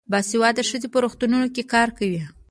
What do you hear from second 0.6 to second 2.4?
ښځې په روغتونونو کې کار کوي.